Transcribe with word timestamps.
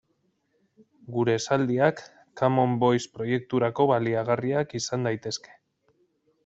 Gure 1.17 1.35
esaldiak 1.39 2.01
Common 2.41 2.73
Voice 2.85 3.13
proiekturako 3.19 3.87
baliagarriak 3.95 4.77
izan 4.83 5.11
daitezke. 5.11 5.59